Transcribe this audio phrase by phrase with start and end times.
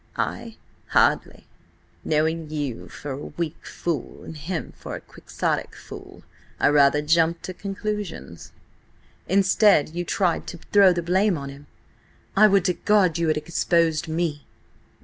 [0.15, 0.55] "I?
[0.87, 1.45] Hardly.
[2.03, 6.23] Knowing you for a weak fool and him for a quixotic fool,
[6.59, 8.51] I rather jumped to conclusions."
[9.29, 11.67] "Instead, you tried to throw the blame on him.
[12.35, 14.47] I would to God you had exposed me!"